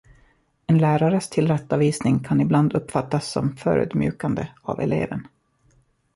En 0.67 0.77
lärares 0.77 1.29
tillrättavisning 1.29 2.19
kan 2.19 2.41
ibland 2.41 2.73
uppfattas 2.73 3.31
som 3.31 3.55
förödmjukande 3.57 4.47
av 4.61 4.79
eleven. 4.79 5.27